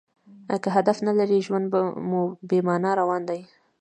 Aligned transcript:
که 0.63 0.69
هدف 0.77 0.97
نه 1.07 1.11
لرى؛ 1.19 1.39
ژوند 1.45 1.65
مو 2.09 2.21
بې 2.47 2.59
مانا 2.67 2.91
روان 2.99 3.21
دئ. 3.29 3.41